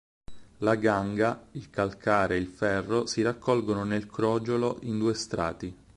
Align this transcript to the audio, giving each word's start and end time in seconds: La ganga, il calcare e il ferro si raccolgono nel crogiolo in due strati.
La 0.57 0.73
ganga, 0.77 1.49
il 1.51 1.69
calcare 1.69 2.33
e 2.33 2.39
il 2.39 2.47
ferro 2.47 3.05
si 3.05 3.21
raccolgono 3.21 3.83
nel 3.83 4.07
crogiolo 4.07 4.79
in 4.81 4.97
due 4.97 5.13
strati. 5.13 5.77